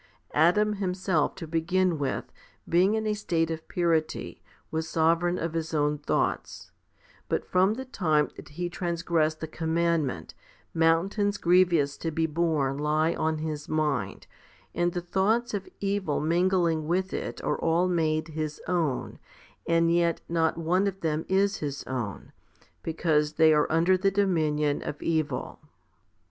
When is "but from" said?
7.29-7.75